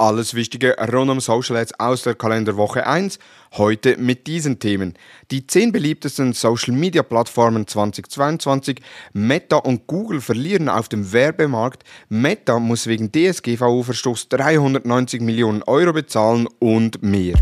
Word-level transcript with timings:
Alles 0.00 0.32
Wichtige 0.32 0.76
rund 0.78 1.10
um 1.10 1.20
Social 1.20 1.58
Ads 1.58 1.78
aus 1.78 2.04
der 2.04 2.14
Kalenderwoche 2.14 2.86
1. 2.86 3.18
Heute 3.58 3.98
mit 3.98 4.26
diesen 4.26 4.58
Themen. 4.58 4.94
Die 5.30 5.46
10 5.46 5.72
beliebtesten 5.72 6.32
Social 6.32 6.72
Media 6.72 7.02
Plattformen 7.02 7.66
2022. 7.66 8.80
Meta 9.12 9.56
und 9.56 9.86
Google 9.86 10.22
verlieren 10.22 10.70
auf 10.70 10.88
dem 10.88 11.12
Werbemarkt. 11.12 11.84
Meta 12.08 12.58
muss 12.58 12.86
wegen 12.86 13.12
DSGVO-Verstoß 13.12 14.30
390 14.30 15.20
Millionen 15.20 15.62
Euro 15.64 15.92
bezahlen 15.92 16.48
und 16.60 17.02
mehr. 17.02 17.34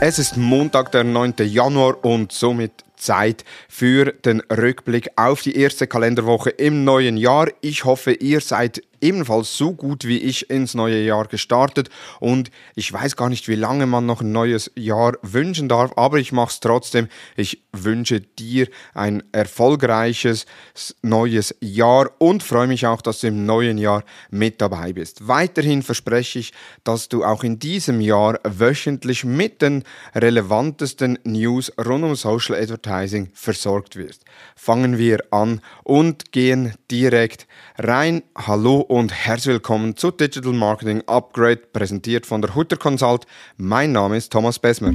Es 0.00 0.20
ist 0.20 0.36
Montag, 0.36 0.92
der 0.92 1.02
9. 1.02 1.34
Januar 1.40 2.04
und 2.04 2.30
somit 2.30 2.84
Zeit 3.00 3.44
für 3.68 4.12
den 4.12 4.40
Rückblick 4.40 5.08
auf 5.16 5.42
die 5.42 5.56
erste 5.56 5.86
Kalenderwoche 5.86 6.50
im 6.50 6.84
neuen 6.84 7.16
Jahr. 7.16 7.48
Ich 7.60 7.84
hoffe, 7.84 8.12
ihr 8.12 8.40
seid 8.40 8.82
ebenfalls 9.00 9.56
so 9.56 9.72
gut 9.72 10.04
wie 10.04 10.18
ich 10.18 10.50
ins 10.50 10.74
neue 10.74 11.02
Jahr 11.02 11.26
gestartet 11.26 11.90
und 12.20 12.50
ich 12.74 12.92
weiß 12.92 13.16
gar 13.16 13.28
nicht, 13.28 13.48
wie 13.48 13.54
lange 13.54 13.86
man 13.86 14.06
noch 14.06 14.20
ein 14.20 14.32
neues 14.32 14.70
Jahr 14.76 15.14
wünschen 15.22 15.68
darf, 15.68 15.92
aber 15.96 16.18
ich 16.18 16.32
mache 16.32 16.50
es 16.50 16.60
trotzdem. 16.60 17.08
Ich 17.36 17.62
wünsche 17.72 18.20
dir 18.20 18.68
ein 18.94 19.22
erfolgreiches 19.32 20.46
neues 21.02 21.54
Jahr 21.60 22.10
und 22.18 22.42
freue 22.42 22.66
mich 22.66 22.86
auch, 22.86 23.02
dass 23.02 23.20
du 23.20 23.28
im 23.28 23.46
neuen 23.46 23.78
Jahr 23.78 24.04
mit 24.30 24.60
dabei 24.60 24.92
bist. 24.92 25.28
Weiterhin 25.28 25.82
verspreche 25.82 26.38
ich, 26.38 26.52
dass 26.84 27.08
du 27.08 27.24
auch 27.24 27.44
in 27.44 27.58
diesem 27.58 28.00
Jahr 28.00 28.40
wöchentlich 28.44 29.24
mit 29.24 29.62
den 29.62 29.84
relevantesten 30.14 31.18
News 31.24 31.72
rund 31.78 32.04
um 32.04 32.14
Social 32.14 32.56
Advertising 32.56 33.30
versorgt 33.34 33.96
wirst. 33.96 34.24
Fangen 34.56 34.98
wir 34.98 35.24
an 35.30 35.60
und 35.84 36.32
gehen 36.32 36.74
direkt 36.90 37.46
rein. 37.78 38.22
Hallo 38.36 38.80
und 38.90 39.12
herzlich 39.12 39.52
willkommen 39.52 39.96
zu 39.96 40.10
Digital 40.10 40.52
Marketing 40.52 41.04
Upgrade, 41.06 41.58
präsentiert 41.72 42.26
von 42.26 42.42
der 42.42 42.56
Hutter 42.56 42.76
Consult. 42.76 43.24
Mein 43.56 43.92
Name 43.92 44.16
ist 44.16 44.32
Thomas 44.32 44.58
Besmer. 44.58 44.92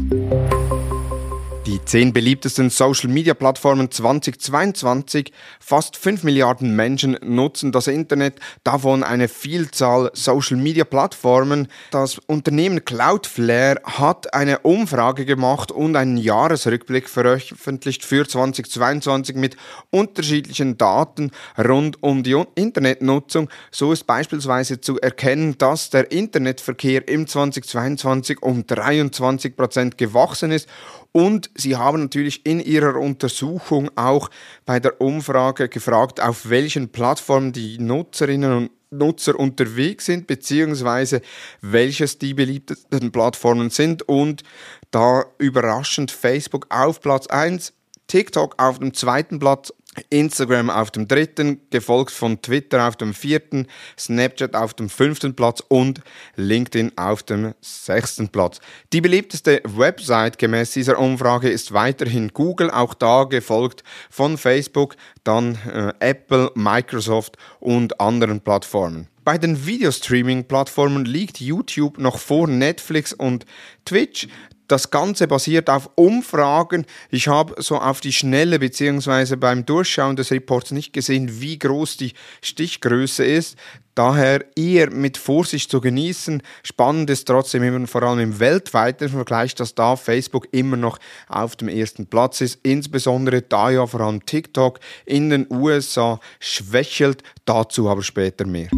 Die 1.66 1.84
zehn 1.84 2.14
beliebtesten 2.14 2.70
Social-Media-Plattformen 2.70 3.90
2022. 3.90 5.34
Fast 5.60 5.98
5 5.98 6.22
Milliarden 6.22 6.76
Menschen 6.76 7.18
nutzen 7.24 7.72
das 7.72 7.88
Internet, 7.88 8.36
davon 8.64 9.02
eine 9.02 9.28
Vielzahl 9.28 10.12
Social-Media-Plattformen. 10.14 11.68
Das 11.90 12.20
Unternehmen 12.28 12.86
Cloudflare 12.86 13.82
hat 13.84 14.32
eine 14.36 14.60
Umfrage 14.60 15.26
gemacht 15.26 15.72
und 15.72 15.96
einen 15.96 16.18
Jahresrückblick 16.18 17.10
veröffentlicht 17.10 18.06
für 18.06 18.28
2022 18.28 19.36
mit 19.36 19.58
unterschiedlichen 19.90 20.78
Daten 20.78 21.32
rund 21.58 22.04
um 22.04 22.22
die 22.22 22.44
Internetnutzung. 22.54 23.50
So 23.72 23.92
ist 23.92 24.06
beispielsweise 24.06 24.82
zu 24.82 25.00
erkennen, 25.00 25.58
dass 25.58 25.90
der 25.90 26.12
Internetverkehr 26.12 27.08
im 27.08 27.26
2022 27.26 28.44
um 28.44 28.68
23 28.68 29.56
Prozent 29.56 29.98
gewachsen 29.98 30.52
ist 30.52 30.70
und 31.16 31.50
sie 31.56 31.78
haben 31.78 32.02
natürlich 32.02 32.46
in 32.46 32.60
ihrer 32.60 32.98
Untersuchung 32.98 33.90
auch 33.96 34.30
bei 34.66 34.82
der 34.82 35.00
Umfrage 35.00 35.70
gefragt, 35.70 36.20
auf 36.20 36.50
welchen 36.50 36.90
Plattformen 36.90 37.54
die 37.54 37.78
Nutzerinnen 37.78 38.52
und 38.52 38.72
Nutzer 38.90 39.40
unterwegs 39.40 40.08
sind, 40.08 40.28
beziehungsweise 40.28 41.22
welches 41.62 42.18
die 42.18 42.34
beliebtesten 42.34 43.14
Plattformen 43.14 43.70
sind. 43.70 44.04
Und 44.10 44.44
da 44.92 45.24
überraschend 45.38 46.12
Facebook 46.12 46.68
auf 46.70 47.00
Platz 47.00 47.28
1, 47.28 47.72
TikTok 48.08 48.62
auf 48.62 48.80
dem 48.80 48.94
zweiten 48.94 49.40
Platz 49.40 49.72
Instagram 50.10 50.70
auf 50.70 50.92
dem 50.92 51.08
dritten, 51.08 51.62
gefolgt 51.70 52.12
von 52.12 52.42
Twitter 52.42 52.88
auf 52.88 52.96
dem 52.96 53.14
vierten, 53.14 53.68
Snapchat 53.98 54.56
auf 54.56 54.74
dem 54.74 54.90
fünften 54.90 55.36
Platz 55.36 55.64
und 55.68 56.02
LinkedIn 56.36 56.98
auf 56.98 57.24
dem 57.24 57.54
sechsten 57.62 58.30
Platz. 58.30 58.60
Die 58.94 59.02
beliebteste 59.02 59.62
Website 59.66 60.38
gemäß 60.38 60.72
dieser 60.72 61.00
Umfrage 61.00 61.50
ist 61.50 61.74
weiterhin 61.74 62.30
Google, 62.30 62.72
auch 62.72 62.94
da 62.94 63.24
gefolgt 63.24 63.84
von 64.10 64.38
Facebook, 64.38 64.96
dann 65.24 65.58
äh, 65.72 65.94
Apple, 66.00 66.52
Microsoft 66.56 67.38
und 67.60 68.00
anderen 68.00 68.42
Plattformen. 68.42 69.08
Bei 69.26 69.40
den 69.40 69.66
Videostreaming-Plattformen 69.66 71.04
liegt 71.04 71.42
YouTube 71.42 71.98
noch 71.98 72.20
vor 72.20 72.48
Netflix 72.48 73.12
und 73.12 73.46
Twitch 73.84 74.28
das 74.68 74.92
Ganze 74.92 75.28
basiert 75.28 75.70
auf 75.70 75.90
Umfragen. 75.96 76.86
Ich 77.10 77.28
habe 77.28 77.62
so 77.62 77.78
auf 77.78 78.02
die 78.02 78.14
Schnelle 78.14 78.60
beziehungsweise 78.60 79.38
beim 79.38 79.66
Durchschauen 79.66 80.16
des 80.16 80.32
Reports 80.32 80.72
nicht 80.72 80.94
gesehen, 80.94 81.42
wie 81.42 81.60
groß 81.60 81.98
die 81.98 82.14
Stichgröße 82.42 83.24
ist. 83.24 83.58
Daher 83.96 84.44
eher 84.58 84.92
mit 84.92 85.18
Vorsicht 85.18 85.72
zu 85.72 85.80
genießen. 85.80 86.44
Spannend 86.64 87.10
ist 87.10 87.26
trotzdem 87.26 87.64
immer 87.64 87.88
vor 87.88 88.04
allem 88.04 88.20
im 88.20 88.40
weltweiten 88.42 89.08
Vergleich, 89.08 89.56
dass 89.56 89.74
da 89.74 89.96
Facebook 89.96 90.50
immer 90.52 90.76
noch 90.76 91.00
auf 91.30 91.56
dem 91.56 91.70
ersten 91.70 92.06
Platz 92.06 92.42
ist. 92.42 92.60
Insbesondere 92.64 93.42
da 93.42 93.70
ja 93.70 93.88
vor 93.88 94.02
allem 94.02 94.26
TikTok 94.26 94.82
in 95.06 95.30
den 95.30 95.48
USA 95.50 96.20
schwächelt. 96.42 97.24
Dazu 97.46 97.90
aber 97.90 98.04
später 98.04 98.46
mehr. 98.46 98.70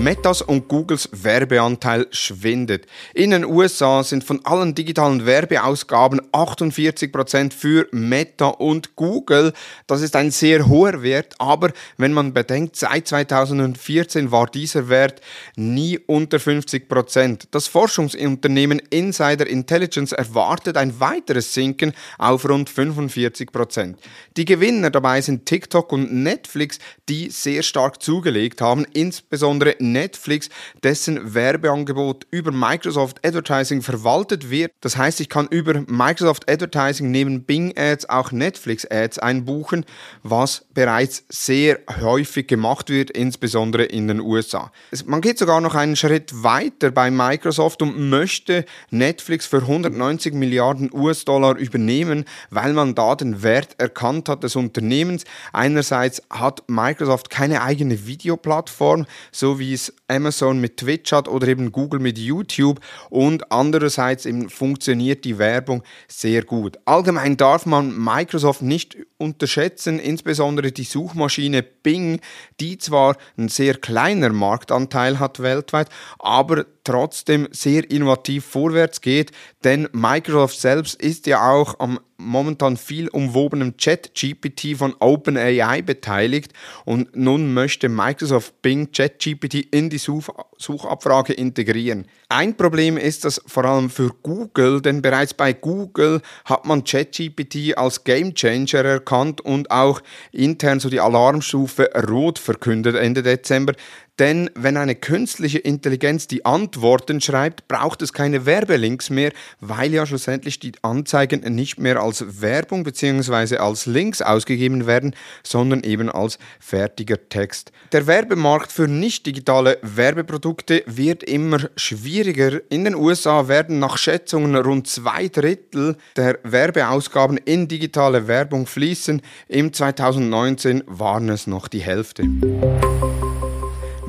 Metas 0.00 0.40
und 0.40 0.66
Googles 0.66 1.10
Werbeanteil 1.12 2.06
schwindet. 2.10 2.86
In 3.12 3.32
den 3.32 3.44
USA 3.44 4.02
sind 4.02 4.24
von 4.24 4.42
allen 4.46 4.74
digitalen 4.74 5.26
Werbeausgaben 5.26 6.22
48% 6.32 7.52
für 7.52 7.86
Meta 7.92 8.46
und 8.46 8.96
Google. 8.96 9.52
Das 9.86 10.00
ist 10.00 10.16
ein 10.16 10.30
sehr 10.30 10.66
hoher 10.68 11.02
Wert, 11.02 11.34
aber 11.38 11.72
wenn 11.98 12.14
man 12.14 12.32
bedenkt, 12.32 12.76
seit 12.76 13.08
2014 13.08 14.30
war 14.30 14.46
dieser 14.46 14.88
Wert 14.88 15.20
nie 15.56 15.98
unter 15.98 16.38
50%. 16.38 17.48
Das 17.50 17.66
Forschungsunternehmen 17.66 18.80
Insider 18.88 19.46
Intelligence 19.46 20.12
erwartet 20.12 20.78
ein 20.78 20.98
weiteres 20.98 21.52
Sinken 21.52 21.92
auf 22.16 22.48
rund 22.48 22.70
45%. 22.70 23.96
Die 24.38 24.46
Gewinner 24.46 24.88
dabei 24.88 25.20
sind 25.20 25.44
TikTok 25.44 25.92
und 25.92 26.10
Netflix, 26.10 26.78
die 27.10 27.28
sehr 27.28 27.62
stark 27.62 28.02
zugelegt 28.02 28.62
haben, 28.62 28.86
insbesondere 28.94 29.76
Netflix, 29.92 30.48
dessen 30.82 31.34
Werbeangebot 31.34 32.26
über 32.30 32.52
Microsoft 32.52 33.24
Advertising 33.24 33.82
verwaltet 33.82 34.50
wird. 34.50 34.72
Das 34.80 34.96
heißt, 34.96 35.20
ich 35.20 35.28
kann 35.28 35.46
über 35.48 35.84
Microsoft 35.86 36.50
Advertising 36.50 37.10
neben 37.10 37.44
Bing 37.44 37.76
Ads 37.76 38.08
auch 38.08 38.32
Netflix 38.32 38.86
Ads 38.90 39.18
einbuchen, 39.18 39.84
was 40.22 40.66
bereits 40.74 41.24
sehr 41.28 41.80
häufig 42.00 42.46
gemacht 42.46 42.90
wird, 42.90 43.10
insbesondere 43.10 43.84
in 43.84 44.08
den 44.08 44.20
USA. 44.20 44.72
Man 45.04 45.20
geht 45.20 45.38
sogar 45.38 45.60
noch 45.60 45.74
einen 45.74 45.96
Schritt 45.96 46.42
weiter 46.42 46.90
bei 46.90 47.10
Microsoft 47.10 47.82
und 47.82 48.10
möchte 48.10 48.64
Netflix 48.90 49.46
für 49.46 49.58
190 49.58 50.34
Milliarden 50.34 50.90
US-Dollar 50.92 51.56
übernehmen, 51.56 52.24
weil 52.50 52.72
man 52.72 52.94
da 52.94 53.14
den 53.14 53.42
Wert 53.42 53.74
erkannt 53.78 54.28
hat 54.28 54.42
des 54.42 54.56
Unternehmens. 54.56 55.24
Einerseits 55.52 56.22
hat 56.30 56.62
Microsoft 56.68 57.30
keine 57.30 57.62
eigene 57.62 58.06
Videoplattform, 58.06 59.06
so 59.32 59.58
wie 59.58 59.72
es 59.72 59.79
Amazon 60.08 60.60
mit 60.60 60.76
Twitch 60.76 61.12
hat 61.12 61.28
oder 61.28 61.48
eben 61.48 61.72
Google 61.72 62.00
mit 62.00 62.18
YouTube 62.18 62.80
und 63.08 63.50
andererseits 63.50 64.26
eben 64.26 64.48
funktioniert 64.50 65.24
die 65.24 65.38
Werbung 65.38 65.82
sehr 66.08 66.44
gut. 66.44 66.78
Allgemein 66.84 67.36
darf 67.36 67.66
man 67.66 67.96
Microsoft 67.96 68.62
nicht 68.62 68.96
unterschätzen, 69.18 69.98
insbesondere 69.98 70.72
die 70.72 70.84
Suchmaschine 70.84 71.62
Bing, 71.62 72.20
die 72.60 72.78
zwar 72.78 73.16
ein 73.36 73.48
sehr 73.48 73.74
kleiner 73.74 74.30
Marktanteil 74.30 75.18
hat 75.18 75.40
weltweit, 75.40 75.88
aber 76.18 76.66
trotzdem 76.84 77.48
sehr 77.50 77.90
innovativ 77.90 78.44
vorwärts 78.44 79.00
geht, 79.00 79.32
denn 79.64 79.88
Microsoft 79.92 80.58
selbst 80.58 81.00
ist 81.00 81.26
ja 81.26 81.50
auch 81.50 81.78
am 81.78 82.00
momentan 82.20 82.76
viel 82.76 83.08
umwobenen 83.08 83.76
Chat-GPT 83.76 84.76
von 84.76 84.94
OpenAI 85.00 85.82
beteiligt 85.82 86.52
und 86.84 87.16
nun 87.16 87.52
möchte 87.52 87.88
Microsoft 87.88 88.62
Bing 88.62 88.92
ChatGPT 88.92 89.66
in 89.70 89.90
die 89.90 89.98
Such 89.98 90.28
Suchabfrage 90.58 91.32
integrieren. 91.32 92.06
Ein 92.28 92.56
Problem 92.56 92.96
ist 92.98 93.24
das 93.24 93.40
vor 93.46 93.64
allem 93.64 93.88
für 93.88 94.10
Google, 94.22 94.82
denn 94.82 95.00
bereits 95.00 95.32
bei 95.32 95.52
Google 95.54 96.20
hat 96.44 96.66
man 96.66 96.84
ChatGPT 96.84 97.76
als 97.76 98.04
Gamechanger 98.04 98.84
erkannt 98.84 99.40
und 99.40 99.70
auch 99.70 100.02
intern 100.30 100.78
so 100.78 100.90
die 100.90 101.00
Alarmstufe 101.00 101.90
rot 102.08 102.38
verkündet 102.38 102.94
Ende 102.96 103.22
Dezember. 103.22 103.72
Denn 104.20 104.48
wenn 104.54 104.76
eine 104.76 104.94
künstliche 104.94 105.58
Intelligenz 105.58 106.28
die 106.28 106.44
Antwort 106.44 107.00
Antworten 107.00 107.20
schreibt, 107.20 107.68
braucht 107.68 108.02
es 108.02 108.12
keine 108.12 108.46
Werbelinks 108.46 109.10
mehr, 109.10 109.32
weil 109.60 109.92
ja 109.92 110.04
schlussendlich 110.04 110.58
die 110.58 110.72
Anzeigen 110.82 111.40
nicht 111.54 111.78
mehr 111.78 112.00
als 112.00 112.40
Werbung 112.42 112.84
bzw. 112.84 113.56
als 113.56 113.86
Links 113.86 114.20
ausgegeben 114.20 114.86
werden, 114.86 115.14
sondern 115.42 115.82
eben 115.82 116.10
als 116.10 116.38
fertiger 116.58 117.16
Text. 117.28 117.72
Der 117.92 118.06
Werbemarkt 118.06 118.72
für 118.72 118.88
nicht 118.88 119.24
digitale 119.24 119.78
Werbeprodukte 119.82 120.82
wird 120.86 121.22
immer 121.22 121.70
schwieriger. 121.76 122.60
In 122.70 122.84
den 122.84 122.94
USA 122.94 123.48
werden 123.48 123.78
nach 123.78 123.96
Schätzungen 123.96 124.54
rund 124.56 124.86
zwei 124.86 125.28
Drittel 125.28 125.96
der 126.16 126.38
Werbeausgaben 126.42 127.36
in 127.38 127.68
digitale 127.68 128.28
Werbung 128.28 128.66
fließen. 128.66 129.22
Im 129.48 129.72
2019 129.72 130.84
waren 130.86 131.28
es 131.28 131.46
noch 131.46 131.68
die 131.68 131.80
Hälfte. 131.80 132.24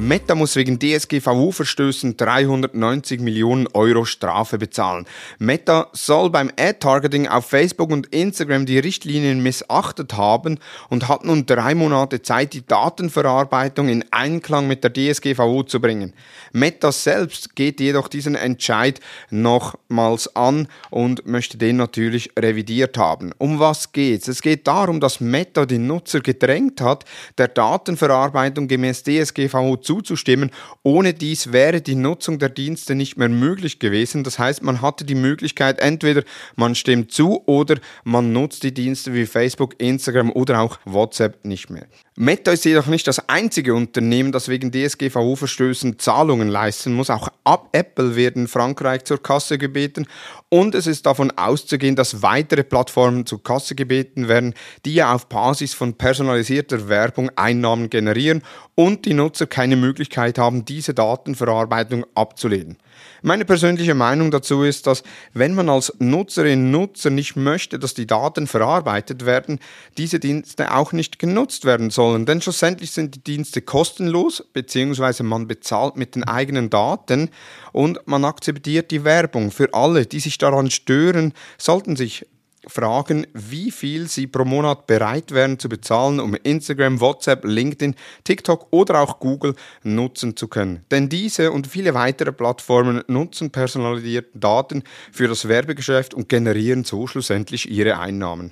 Meta 0.03 0.33
muss 0.33 0.55
wegen 0.55 0.79
DSGVO-Verstößen 0.79 2.17
390 2.17 3.21
Millionen 3.21 3.67
Euro 3.75 4.03
Strafe 4.03 4.57
bezahlen. 4.57 5.05
Meta 5.37 5.89
soll 5.93 6.31
beim 6.31 6.49
Ad-Targeting 6.59 7.27
auf 7.27 7.45
Facebook 7.45 7.91
und 7.91 8.07
Instagram 8.07 8.65
die 8.65 8.79
Richtlinien 8.79 9.43
missachtet 9.43 10.17
haben 10.17 10.57
und 10.89 11.07
hat 11.07 11.23
nun 11.23 11.45
drei 11.45 11.75
Monate 11.75 12.23
Zeit, 12.23 12.53
die 12.53 12.65
Datenverarbeitung 12.65 13.89
in 13.89 14.03
Einklang 14.09 14.67
mit 14.67 14.83
der 14.83 14.91
DSGVO 14.91 15.61
zu 15.61 15.79
bringen. 15.79 16.13
Meta 16.51 16.91
selbst 16.91 17.55
geht 17.55 17.79
jedoch 17.79 18.07
diesen 18.07 18.33
Entscheid 18.33 18.99
nochmals 19.29 20.35
an 20.35 20.67
und 20.89 21.27
möchte 21.27 21.59
den 21.59 21.77
natürlich 21.77 22.31
revidiert 22.39 22.97
haben. 22.97 23.33
Um 23.37 23.59
was 23.59 23.91
geht's? 23.91 24.27
Es 24.27 24.41
geht 24.41 24.65
darum, 24.65 24.99
dass 24.99 25.19
Meta 25.19 25.67
die 25.67 25.77
Nutzer 25.77 26.21
gedrängt 26.21 26.81
hat, 26.81 27.05
der 27.37 27.49
Datenverarbeitung 27.49 28.67
gemäß 28.67 29.03
DSGVO 29.03 29.77
zu 29.77 29.91
zuzustimmen. 30.01 30.51
Ohne 30.83 31.13
dies 31.13 31.51
wäre 31.51 31.81
die 31.81 31.95
Nutzung 31.95 32.39
der 32.39 32.49
Dienste 32.49 32.95
nicht 32.95 33.17
mehr 33.17 33.29
möglich 33.29 33.79
gewesen. 33.79 34.23
Das 34.23 34.39
heißt, 34.39 34.63
man 34.63 34.81
hatte 34.81 35.05
die 35.05 35.15
Möglichkeit, 35.15 35.79
entweder 35.79 36.23
man 36.55 36.75
stimmt 36.75 37.11
zu 37.11 37.41
oder 37.45 37.75
man 38.03 38.33
nutzt 38.33 38.63
die 38.63 38.73
Dienste 38.73 39.13
wie 39.13 39.25
Facebook, 39.25 39.79
Instagram 39.79 40.31
oder 40.31 40.61
auch 40.61 40.79
WhatsApp 40.85 41.45
nicht 41.45 41.69
mehr. 41.69 41.85
Meta 42.15 42.51
ist 42.51 42.65
jedoch 42.65 42.87
nicht 42.87 43.07
das 43.07 43.29
einzige 43.29 43.73
Unternehmen, 43.73 44.31
das 44.31 44.47
wegen 44.47 44.71
DSGVO-Verstößen 44.71 45.97
Zahlungen 45.97 46.49
leisten 46.49 46.93
muss. 46.93 47.09
Auch 47.09 47.29
ab 47.43 47.69
Apple 47.71 48.15
wird 48.15 48.35
in 48.35 48.47
Frankreich 48.47 49.05
zur 49.05 49.23
Kasse 49.23 49.57
gebeten 49.57 50.07
und 50.49 50.75
es 50.75 50.85
ist 50.85 51.05
davon 51.05 51.31
auszugehen, 51.31 51.95
dass 51.95 52.21
weitere 52.21 52.63
Plattformen 52.63 53.25
zur 53.25 53.41
Kasse 53.41 53.73
gebeten 53.73 54.27
werden, 54.27 54.53
die 54.85 54.93
ja 54.93 55.13
auf 55.13 55.29
Basis 55.29 55.73
von 55.73 55.93
personalisierter 55.93 56.89
Werbung 56.89 57.31
Einnahmen 57.37 57.89
generieren 57.89 58.43
und 58.75 59.05
die 59.05 59.13
Nutzer 59.13 59.47
keine 59.47 59.77
Möglichkeit 59.81 60.37
haben, 60.37 60.63
diese 60.63 60.93
Datenverarbeitung 60.93 62.05
abzulehnen. 62.15 62.77
Meine 63.21 63.45
persönliche 63.45 63.93
Meinung 63.93 64.31
dazu 64.31 64.63
ist, 64.63 64.87
dass 64.87 65.03
wenn 65.33 65.53
man 65.53 65.69
als 65.69 65.93
Nutzerin 65.99 66.71
Nutzer 66.71 67.09
nicht 67.09 67.35
möchte, 67.35 67.77
dass 67.79 67.93
die 67.93 68.07
Daten 68.07 68.47
verarbeitet 68.47 69.25
werden, 69.25 69.59
diese 69.97 70.19
Dienste 70.19 70.73
auch 70.73 70.91
nicht 70.91 71.19
genutzt 71.19 71.65
werden 71.65 71.89
sollen. 71.89 72.25
Denn 72.25 72.41
schlussendlich 72.41 72.91
sind 72.91 73.15
die 73.15 73.23
Dienste 73.23 73.61
kostenlos, 73.61 74.43
beziehungsweise 74.53 75.23
man 75.23 75.47
bezahlt 75.47 75.97
mit 75.97 76.15
den 76.15 76.23
eigenen 76.23 76.69
Daten 76.69 77.29
und 77.71 77.99
man 78.05 78.25
akzeptiert 78.25 78.91
die 78.91 79.03
Werbung. 79.03 79.51
Für 79.51 79.73
alle, 79.73 80.05
die 80.05 80.19
sich 80.19 80.37
daran 80.37 80.71
stören, 80.71 81.33
sollten 81.57 81.95
sich 81.95 82.25
fragen, 82.67 83.25
wie 83.33 83.71
viel 83.71 84.07
sie 84.07 84.27
pro 84.27 84.45
Monat 84.45 84.87
bereit 84.87 85.31
wären 85.31 85.59
zu 85.59 85.69
bezahlen, 85.69 86.19
um 86.19 86.35
Instagram, 86.35 86.99
WhatsApp, 86.99 87.43
LinkedIn, 87.45 87.95
TikTok 88.23 88.67
oder 88.71 88.99
auch 88.99 89.19
Google 89.19 89.55
nutzen 89.83 90.37
zu 90.37 90.47
können. 90.47 90.85
Denn 90.91 91.09
diese 91.09 91.51
und 91.51 91.67
viele 91.67 91.93
weitere 91.93 92.31
Plattformen 92.31 93.03
nutzen 93.07 93.51
personalisierte 93.51 94.37
Daten 94.37 94.83
für 95.11 95.27
das 95.27 95.47
Werbegeschäft 95.47 96.13
und 96.13 96.29
generieren 96.29 96.83
so 96.83 97.07
schlussendlich 97.07 97.69
ihre 97.69 97.99
Einnahmen. 97.99 98.51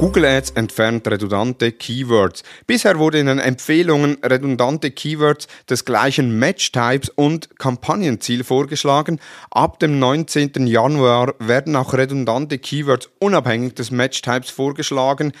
Google 0.00 0.24
Ads 0.24 0.52
entfernt 0.52 1.06
redundante 1.08 1.72
Keywords. 1.72 2.42
Bisher 2.66 2.98
wurde 2.98 3.18
in 3.18 3.26
den 3.26 3.38
Empfehlungen 3.38 4.16
redundante 4.24 4.90
Keywords 4.90 5.46
des 5.68 5.84
gleichen 5.84 6.38
Match-Types 6.38 7.10
und 7.10 7.58
Kampagnenziel 7.58 8.42
vorgeschlagen. 8.42 9.20
Ab 9.50 9.78
dem 9.78 9.98
19. 9.98 10.66
Januar 10.66 11.34
werden 11.38 11.76
auch 11.76 11.92
redundante 11.92 12.56
Keywords 12.56 13.10
unabhängig 13.18 13.74
des 13.74 13.90
Match-Types 13.90 14.48
vorgeschlagen. 14.48 15.34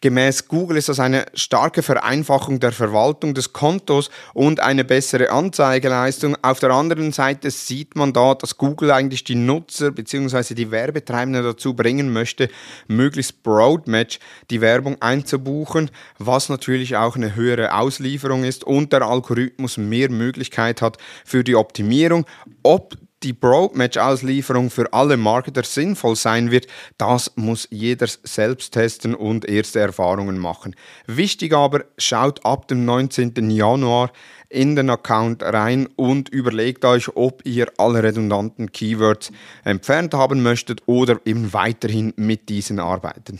Gemäß 0.00 0.46
Google 0.46 0.76
ist 0.76 0.88
das 0.88 1.00
eine 1.00 1.26
starke 1.34 1.82
Vereinfachung 1.82 2.60
der 2.60 2.70
Verwaltung 2.70 3.34
des 3.34 3.52
Kontos 3.52 4.10
und 4.32 4.60
eine 4.60 4.84
bessere 4.84 5.30
Anzeigeleistung. 5.30 6.36
Auf 6.40 6.60
der 6.60 6.70
anderen 6.70 7.10
Seite 7.10 7.50
sieht 7.50 7.96
man 7.96 8.12
da, 8.12 8.36
dass 8.36 8.58
Google 8.58 8.92
eigentlich 8.92 9.24
die 9.24 9.34
Nutzer 9.34 9.90
bzw. 9.90 10.54
die 10.54 10.70
Werbetreibenden 10.70 11.42
dazu 11.42 11.74
bringen 11.74 12.12
möchte, 12.12 12.48
möglichst 12.86 13.42
Broadmatch 13.42 14.20
die 14.50 14.60
Werbung 14.60 15.02
einzubuchen, 15.02 15.90
was 16.18 16.48
natürlich 16.48 16.96
auch 16.96 17.16
eine 17.16 17.34
höhere 17.34 17.74
Auslieferung 17.74 18.44
ist 18.44 18.62
und 18.62 18.92
der 18.92 19.02
Algorithmus 19.02 19.78
mehr 19.78 20.12
Möglichkeit 20.12 20.80
hat 20.80 20.98
für 21.24 21.42
die 21.42 21.56
Optimierung. 21.56 22.24
Ob 22.62 22.94
die 23.22 23.32
Broadmatch-Auslieferung 23.32 24.70
für 24.70 24.92
alle 24.92 25.16
Marketer 25.16 25.64
sinnvoll 25.64 26.16
sein 26.16 26.50
wird, 26.50 26.66
das 26.98 27.32
muss 27.36 27.68
jeder 27.70 28.06
selbst 28.22 28.72
testen 28.72 29.14
und 29.14 29.48
erste 29.48 29.80
Erfahrungen 29.80 30.38
machen. 30.38 30.76
Wichtig 31.06 31.52
aber, 31.52 31.84
schaut 31.96 32.44
ab 32.44 32.68
dem 32.68 32.84
19. 32.84 33.50
Januar 33.50 34.12
in 34.48 34.76
den 34.76 34.90
Account 34.90 35.42
rein 35.42 35.88
und 35.96 36.28
überlegt 36.28 36.84
euch, 36.84 37.14
ob 37.16 37.44
ihr 37.44 37.66
alle 37.76 38.02
redundanten 38.02 38.72
Keywords 38.72 39.30
entfernt 39.64 40.14
haben 40.14 40.42
möchtet 40.42 40.82
oder 40.86 41.20
eben 41.24 41.52
weiterhin 41.52 42.14
mit 42.16 42.48
diesen 42.48 42.78
arbeiten. 42.78 43.38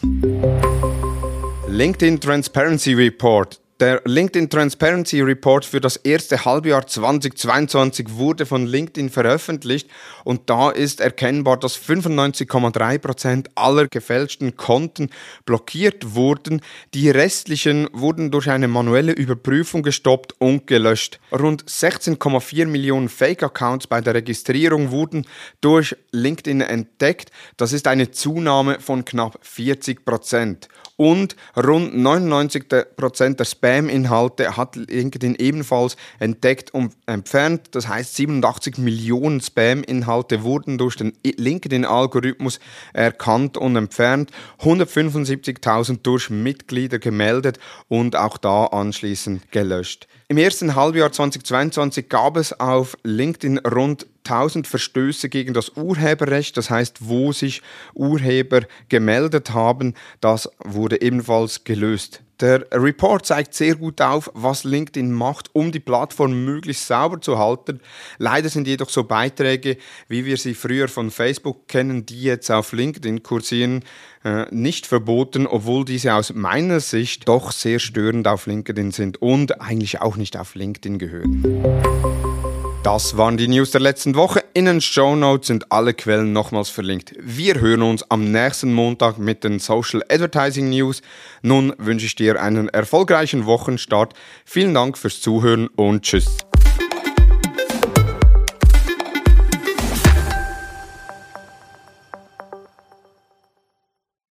LinkedIn 1.69 2.21
Transparency 2.21 2.95
Report 2.95 3.61
der 3.81 4.03
LinkedIn 4.05 4.51
Transparency 4.51 5.21
Report 5.21 5.65
für 5.65 5.81
das 5.81 5.97
erste 5.97 6.45
Halbjahr 6.45 6.87
2022 6.87 8.17
wurde 8.17 8.45
von 8.45 8.67
LinkedIn 8.67 9.09
veröffentlicht 9.09 9.89
und 10.25 10.51
da 10.51 10.71
ist 10.71 11.01
erkennbar, 11.01 11.59
dass 11.59 11.79
95,3% 11.79 13.47
aller 13.55 13.87
gefälschten 13.87 14.57
Konten 14.57 15.11
blockiert 15.45 16.15
wurden. 16.15 16.61
Die 16.93 17.09
restlichen 17.09 17.89
wurden 17.93 18.33
durch 18.33 18.51
eine 18.51 18.67
manuelle 18.67 19.13
Überprüfung 19.13 19.83
gestoppt 19.83 20.35
und 20.39 20.67
gelöscht. 20.67 21.21
Rund 21.31 21.65
16,4 21.65 22.67
Millionen 22.67 23.09
Fake-Accounts 23.09 23.87
bei 23.87 24.01
der 24.01 24.15
Registrierung 24.15 24.91
wurden 24.91 25.25
durch 25.61 25.97
LinkedIn 26.11 26.63
entdeckt. 26.63 27.31
Das 27.57 27.73
ist 27.73 27.87
eine 27.87 28.11
Zunahme 28.11 28.81
von 28.81 29.05
knapp 29.05 29.39
40% 29.45 30.69
und 30.99 31.37
rund 31.57 31.95
99% 31.95 33.37
der 33.37 33.45
Spam-Inhalte 33.69 34.57
hat 34.57 34.77
LinkedIn 34.77 35.35
ebenfalls 35.35 35.97
entdeckt 36.19 36.73
und 36.73 36.95
entfernt. 37.05 37.69
Das 37.73 37.87
heißt, 37.87 38.17
87 38.17 38.79
Millionen 38.79 39.43
Spam-Inhalte 39.43 40.43
wurden 40.43 40.79
durch 40.79 40.97
den 40.97 41.13
LinkedIn-Algorithmus 41.23 42.61
erkannt 42.95 43.59
und 43.59 43.77
entfernt, 43.77 44.31
175.000 44.61 45.99
durch 46.03 46.31
Mitglieder 46.31 46.99
gemeldet 46.99 47.59
und 47.89 48.17
auch 48.17 48.39
da 48.39 48.65
anschließend 48.65 49.53
gelöscht. 49.53 50.09
Im 50.29 50.39
ersten 50.39 50.75
Halbjahr 50.75 51.13
2022 51.13 52.09
gab 52.09 52.39
es 52.39 52.59
auf 52.59 52.97
LinkedIn 53.03 53.59
rund 53.59 54.07
1000 54.25 54.67
Verstöße 54.67 55.29
gegen 55.29 55.53
das 55.53 55.77
Urheberrecht, 55.77 56.57
das 56.57 56.71
heißt, 56.71 57.09
wo 57.09 57.33
sich 57.33 57.61
Urheber 57.93 58.63
gemeldet 58.89 59.51
haben, 59.53 59.95
das 60.21 60.51
wurde 60.65 61.03
ebenfalls 61.03 61.65
gelöst. 61.65 62.23
Der 62.41 62.67
Report 62.73 63.27
zeigt 63.27 63.55
sehr 63.55 63.75
gut 63.75 64.01
auf, 64.01 64.31
was 64.33 64.63
LinkedIn 64.63 65.13
macht, 65.13 65.51
um 65.55 65.73
die 65.73 65.81
Plattform 65.81 66.45
möglichst 66.45 66.87
sauber 66.87 67.21
zu 67.21 67.37
halten. 67.39 67.81
Leider 68.19 68.49
sind 68.49 68.69
jedoch 68.69 68.91
so 68.91 69.03
Beiträge, 69.03 69.77
wie 70.07 70.25
wir 70.25 70.37
sie 70.37 70.55
früher 70.55 70.87
von 70.87 71.11
Facebook 71.11 71.67
kennen, 71.67 72.07
die 72.07 72.23
jetzt 72.23 72.51
auf 72.51 72.73
LinkedIn 72.73 73.25
kursieren, 73.25 73.85
äh, 74.25 74.47
nicht 74.55 74.87
verboten, 74.87 75.49
obwohl 75.49 75.85
diese 75.85 76.15
aus 76.15 76.33
meiner 76.33 76.79
Sicht 76.79 77.29
doch 77.29 77.51
sehr 77.51 77.81
störend 77.81 78.29
auf 78.29 78.47
LinkedIn 78.47 78.93
sind 78.93 79.21
und 79.21 79.61
eigentlich 79.61 80.01
auch 80.01 80.17
nicht 80.17 80.37
auf 80.37 80.55
LinkedIn 80.55 80.99
gehören. 80.99 82.48
Das 82.91 83.19
waren 83.19 83.37
die 83.37 83.49
News 83.49 83.71
der 83.71 83.83
letzten 83.83 84.15
Woche. 84.15 84.43
In 84.55 84.65
den 84.65 84.81
Show 84.81 85.15
Notes 85.15 85.49
sind 85.49 85.71
alle 85.71 85.93
Quellen 85.93 86.33
nochmals 86.33 86.71
verlinkt. 86.71 87.13
Wir 87.21 87.61
hören 87.61 87.83
uns 87.83 88.11
am 88.11 88.33
nächsten 88.33 88.73
Montag 88.73 89.19
mit 89.19 89.45
den 89.45 89.59
Social 89.59 90.03
Advertising 90.09 90.71
News. 90.71 91.03
Nun 91.43 91.75
wünsche 91.77 92.07
ich 92.07 92.15
dir 92.15 92.41
einen 92.41 92.71
erfolgreichen 92.71 93.45
Wochenstart. 93.45 94.15
Vielen 94.47 94.73
Dank 94.73 94.97
fürs 94.97 95.21
Zuhören 95.21 95.67
und 95.67 96.01
tschüss. 96.01 96.39